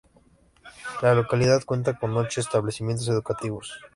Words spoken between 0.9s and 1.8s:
La localidad